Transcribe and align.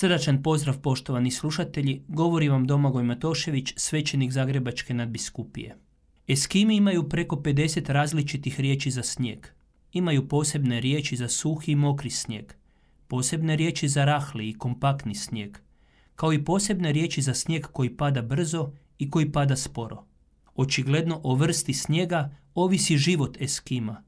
Srdačan 0.00 0.42
pozdrav 0.42 0.78
poštovani 0.80 1.30
slušatelji, 1.30 2.02
govori 2.08 2.48
vam 2.48 2.66
Domagoj 2.66 3.02
Matošević, 3.02 3.72
svećenik 3.76 4.32
Zagrebačke 4.32 4.94
nadbiskupije. 4.94 5.76
Eskimi 6.28 6.76
imaju 6.76 7.08
preko 7.08 7.36
50 7.36 7.92
različitih 7.92 8.60
riječi 8.60 8.90
za 8.90 9.02
snijeg. 9.02 9.46
Imaju 9.92 10.28
posebne 10.28 10.80
riječi 10.80 11.16
za 11.16 11.28
suhi 11.28 11.72
i 11.72 11.74
mokri 11.74 12.10
snijeg, 12.10 12.52
posebne 13.08 13.56
riječi 13.56 13.88
za 13.88 14.04
rahli 14.04 14.48
i 14.48 14.58
kompaktni 14.58 15.14
snijeg, 15.14 15.58
kao 16.14 16.32
i 16.32 16.44
posebne 16.44 16.92
riječi 16.92 17.22
za 17.22 17.34
snijeg 17.34 17.66
koji 17.72 17.96
pada 17.96 18.22
brzo 18.22 18.72
i 18.98 19.10
koji 19.10 19.32
pada 19.32 19.56
sporo. 19.56 20.04
Očigledno 20.54 21.20
o 21.22 21.34
vrsti 21.34 21.74
snijega 21.74 22.36
ovisi 22.54 22.96
život 22.96 23.36
Eskima, 23.40 24.02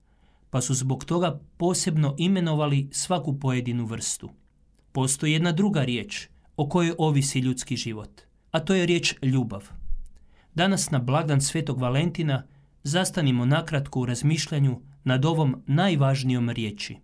pa 0.51 0.61
su 0.61 0.75
zbog 0.75 1.05
toga 1.05 1.41
posebno 1.57 2.15
imenovali 2.19 2.89
svaku 2.93 3.39
pojedinu 3.39 3.87
vrstu. 3.87 4.31
Postoji 4.93 5.33
jedna 5.33 5.53
druga 5.53 5.85
riječ 5.85 6.29
o 6.57 6.69
kojoj 6.69 6.95
ovisi 6.99 7.39
ljudski 7.39 7.77
život, 7.77 8.21
a 8.51 8.61
to 8.61 8.75
je 8.75 8.87
riječ 8.87 9.15
ljubav. 9.23 9.69
Danas 10.55 10.91
na 10.91 10.99
blagdan 10.99 11.41
Svetog 11.41 11.81
Valentina 11.81 12.47
zastanimo 12.83 13.45
nakratko 13.45 14.01
u 14.01 14.07
razmišljanju 14.07 14.81
nad 15.05 15.25
ovom 15.25 15.63
najvažnijom 15.67 16.51
riječi. 16.51 16.97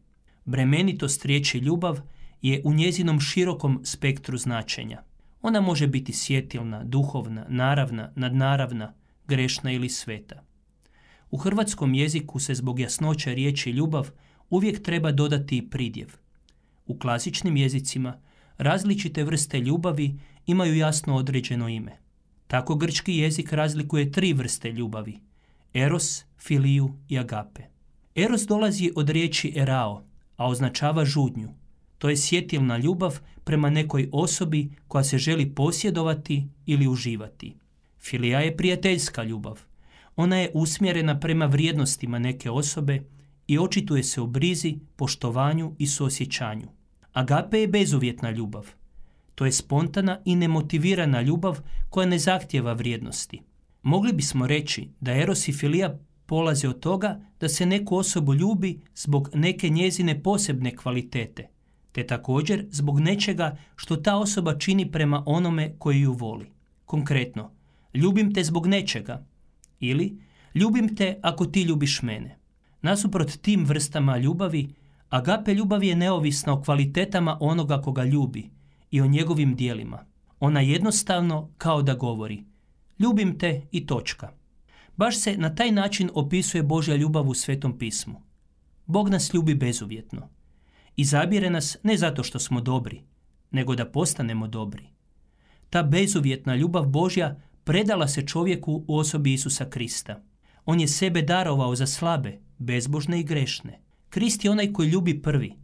Bremenitost 0.44 1.24
riječi 1.24 1.58
ljubav 1.58 2.00
je 2.42 2.62
u 2.64 2.72
njezinom 2.72 3.20
širokom 3.20 3.80
spektru 3.84 4.38
značenja. 4.38 5.02
Ona 5.42 5.60
može 5.60 5.86
biti 5.86 6.12
sjetilna, 6.12 6.84
duhovna, 6.84 7.46
naravna, 7.48 8.12
nadnaravna, 8.16 8.94
grešna 9.26 9.72
ili 9.72 9.88
sveta. 9.88 10.44
U 11.30 11.36
hrvatskom 11.36 11.94
jeziku 11.94 12.38
se 12.38 12.54
zbog 12.54 12.80
jasnoće 12.80 13.34
riječi 13.34 13.70
ljubav 13.70 14.10
uvijek 14.50 14.82
treba 14.82 15.12
dodati 15.12 15.56
i 15.56 15.70
pridjev– 15.70 16.08
u 16.88 16.98
klasičnim 16.98 17.56
jezicima 17.56 18.20
različite 18.58 19.24
vrste 19.24 19.60
ljubavi 19.60 20.18
imaju 20.46 20.76
jasno 20.76 21.16
određeno 21.16 21.68
ime. 21.68 21.96
Tako 22.46 22.74
grčki 22.74 23.16
jezik 23.16 23.52
razlikuje 23.52 24.12
tri 24.12 24.32
vrste 24.32 24.72
ljubavi. 24.72 25.18
Eros, 25.74 26.24
filiju 26.38 26.94
i 27.08 27.18
agape. 27.18 27.62
Eros 28.14 28.46
dolazi 28.46 28.92
od 28.96 29.10
riječi 29.10 29.52
erao, 29.56 30.04
a 30.36 30.48
označava 30.48 31.04
žudnju. 31.04 31.48
To 31.98 32.08
je 32.08 32.16
sjetilna 32.16 32.78
ljubav 32.78 33.18
prema 33.44 33.70
nekoj 33.70 34.08
osobi 34.12 34.70
koja 34.88 35.04
se 35.04 35.18
želi 35.18 35.54
posjedovati 35.54 36.48
ili 36.66 36.88
uživati. 36.88 37.54
Filija 38.00 38.40
je 38.40 38.56
prijateljska 38.56 39.22
ljubav. 39.22 39.60
Ona 40.16 40.36
je 40.36 40.50
usmjerena 40.54 41.20
prema 41.20 41.46
vrijednostima 41.46 42.18
neke 42.18 42.50
osobe 42.50 43.02
i 43.46 43.58
očituje 43.58 44.02
se 44.02 44.20
u 44.20 44.26
brizi, 44.26 44.78
poštovanju 44.96 45.74
i 45.78 45.86
suosjećanju. 45.86 46.68
Agape 47.12 47.60
je 47.60 47.68
bezuvjetna 47.68 48.30
ljubav. 48.30 48.70
To 49.34 49.44
je 49.44 49.52
spontana 49.52 50.20
i 50.24 50.36
nemotivirana 50.36 51.20
ljubav 51.20 51.58
koja 51.90 52.06
ne 52.06 52.18
zahtjeva 52.18 52.72
vrijednosti. 52.72 53.42
Mogli 53.82 54.12
bismo 54.12 54.46
reći 54.46 54.88
da 55.00 55.12
Eros 55.12 55.48
i 55.48 55.52
Filija 55.52 55.98
polaze 56.26 56.68
od 56.68 56.80
toga 56.80 57.20
da 57.40 57.48
se 57.48 57.66
neku 57.66 57.96
osobu 57.96 58.34
ljubi 58.34 58.80
zbog 58.94 59.30
neke 59.34 59.68
njezine 59.68 60.22
posebne 60.22 60.76
kvalitete, 60.76 61.48
te 61.92 62.06
također 62.06 62.66
zbog 62.70 63.00
nečega 63.00 63.56
što 63.76 63.96
ta 63.96 64.16
osoba 64.16 64.58
čini 64.58 64.92
prema 64.92 65.22
onome 65.26 65.74
koji 65.78 66.00
ju 66.00 66.12
voli. 66.12 66.46
Konkretno, 66.84 67.50
ljubim 67.94 68.34
te 68.34 68.44
zbog 68.44 68.66
nečega 68.66 69.26
ili 69.80 70.18
ljubim 70.54 70.96
te 70.96 71.18
ako 71.22 71.46
ti 71.46 71.62
ljubiš 71.62 72.02
mene. 72.02 72.38
Nasuprot 72.82 73.36
tim 73.42 73.64
vrstama 73.64 74.18
ljubavi, 74.18 74.68
Agape 75.08 75.54
ljubav 75.54 75.84
je 75.84 75.96
neovisna 75.96 76.52
o 76.52 76.62
kvalitetama 76.62 77.38
onoga 77.40 77.82
koga 77.82 78.04
ljubi 78.04 78.50
i 78.90 79.00
o 79.00 79.06
njegovim 79.06 79.54
dijelima. 79.54 80.04
Ona 80.40 80.60
jednostavno 80.60 81.50
kao 81.58 81.82
da 81.82 81.94
govori 81.94 82.44
ljubim 82.98 83.38
te 83.38 83.66
i 83.72 83.86
točka. 83.86 84.32
Baš 84.96 85.18
se 85.18 85.36
na 85.36 85.54
taj 85.54 85.70
način 85.70 86.10
opisuje 86.14 86.62
Božja 86.62 86.96
ljubav 86.96 87.28
u 87.28 87.34
Svetom 87.34 87.78
pismu. 87.78 88.22
Bog 88.86 89.08
nas 89.08 89.34
ljubi 89.34 89.54
bezuvjetno. 89.54 90.28
Izabire 90.96 91.50
nas 91.50 91.76
ne 91.82 91.96
zato 91.96 92.22
što 92.22 92.38
smo 92.38 92.60
dobri, 92.60 93.02
nego 93.50 93.74
da 93.74 93.86
postanemo 93.86 94.46
dobri. 94.46 94.88
Ta 95.70 95.82
bezuvjetna 95.82 96.56
ljubav 96.56 96.86
Božja 96.86 97.40
predala 97.64 98.08
se 98.08 98.26
čovjeku 98.26 98.84
u 98.88 98.96
osobi 98.96 99.32
Isusa 99.32 99.70
Krista. 99.70 100.22
On 100.64 100.80
je 100.80 100.88
sebe 100.88 101.22
darovao 101.22 101.74
za 101.74 101.86
slabe, 101.86 102.38
bezbožne 102.58 103.20
i 103.20 103.24
grešne. 103.24 103.80
Krist 104.10 104.44
je 104.44 104.50
onaj 104.50 104.72
koji 104.72 104.88
ljubi 104.88 105.22
prvi, 105.22 105.54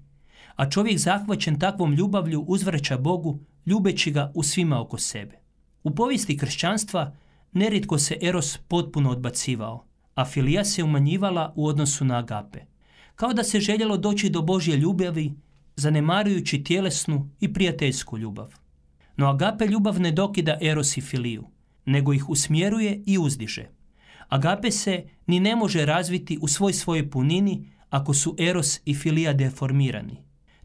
a 0.57 0.71
čovjek 0.71 0.99
zahvaćen 0.99 1.59
takvom 1.59 1.95
ljubavlju 1.95 2.41
uzvraća 2.41 2.99
Bogu 2.99 3.39
ljubeći 3.67 4.11
ga 4.11 4.33
u 4.35 4.43
svima 4.43 4.81
oko 4.81 4.99
sebe. 4.99 5.39
U 5.83 5.95
povijesti 5.95 6.37
kršćanstva 6.37 7.17
neritko 7.53 7.99
se 7.99 8.19
Eros 8.23 8.57
potpuno 8.69 9.11
odbacivao, 9.11 9.85
a 10.15 10.25
filija 10.25 10.65
se 10.65 10.85
umanjivala 10.85 11.53
u 11.57 11.67
odnosu 11.67 12.05
na 12.05 12.19
agape. 12.19 12.61
Kao 13.15 13.33
da 13.33 13.45
se 13.45 13.61
željelo 13.61 13.97
doći 13.97 14.31
do 14.31 14.43
Božje 14.43 14.77
ljubavi, 14.77 15.35
zanemarujući 15.77 16.65
tjelesnu 16.65 17.31
i 17.41 17.53
prijateljsku 17.53 18.19
ljubav. 18.19 18.55
No 19.17 19.31
agape 19.31 19.67
ljubav 19.67 20.01
ne 20.01 20.11
dokida 20.11 20.59
Eros 20.61 20.97
i 20.97 21.01
filiju, 21.01 21.45
nego 21.85 22.13
ih 22.13 22.29
usmjeruje 22.31 23.03
i 23.07 23.19
uzdiže. 23.19 23.69
Agape 24.29 24.71
se 24.71 25.05
ni 25.27 25.41
ne 25.41 25.57
može 25.57 25.87
razviti 25.87 26.39
u 26.41 26.49
svoj 26.49 26.73
svojoj 26.73 27.11
punini 27.11 27.69
ako 27.91 28.15
su 28.15 28.37
eros 28.39 28.81
i 28.85 28.95
filija 28.95 29.33
deformirani. 29.33 30.17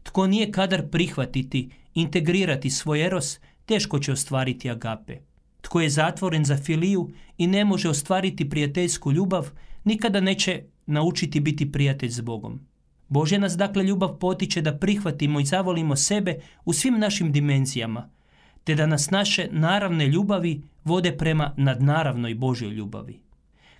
Tko 0.02 0.26
nije 0.26 0.52
kadar 0.52 0.88
prihvatiti, 0.88 1.70
integrirati 1.94 2.70
svoj 2.70 3.06
eros, 3.06 3.38
teško 3.64 3.98
će 3.98 4.12
ostvariti 4.12 4.70
agape. 4.70 5.16
Tko 5.60 5.80
je 5.80 5.90
zatvoren 5.90 6.44
za 6.44 6.56
filiju 6.56 7.10
i 7.38 7.46
ne 7.46 7.64
može 7.64 7.88
ostvariti 7.88 8.50
prijateljsku 8.50 9.12
ljubav, 9.12 9.50
nikada 9.84 10.20
neće 10.20 10.62
naučiti 10.86 11.40
biti 11.40 11.72
prijatelj 11.72 12.10
s 12.10 12.20
Bogom. 12.20 12.60
Bože 13.08 13.38
nas 13.38 13.56
dakle 13.56 13.84
ljubav 13.84 14.18
potiče 14.18 14.62
da 14.62 14.78
prihvatimo 14.78 15.40
i 15.40 15.44
zavolimo 15.44 15.96
sebe 15.96 16.40
u 16.64 16.72
svim 16.72 16.98
našim 16.98 17.32
dimenzijama, 17.32 18.10
te 18.64 18.74
da 18.74 18.86
nas 18.86 19.10
naše 19.10 19.48
naravne 19.50 20.06
ljubavi 20.06 20.62
vode 20.84 21.16
prema 21.16 21.54
nadnaravnoj 21.56 22.34
Božjoj 22.34 22.70
ljubavi. 22.70 23.20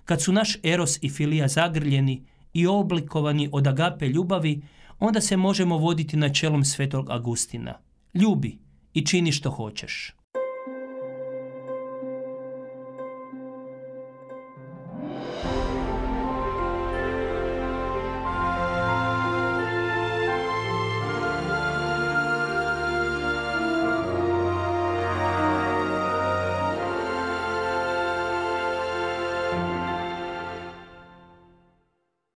Kad 0.05 0.21
su 0.21 0.33
naš 0.33 0.57
eros 0.63 0.99
i 1.01 1.09
filija 1.09 1.47
zagrljeni, 1.47 2.25
i 2.53 2.67
oblikovani 2.67 3.49
od 3.51 3.67
agape 3.67 4.07
ljubavi, 4.07 4.61
onda 4.99 5.21
se 5.21 5.37
možemo 5.37 5.77
voditi 5.77 6.17
načelom 6.17 6.65
svetog 6.65 7.09
Agustina. 7.09 7.79
Ljubi 8.13 8.57
i 8.93 9.05
čini 9.05 9.31
što 9.31 9.51
hoćeš. 9.51 10.15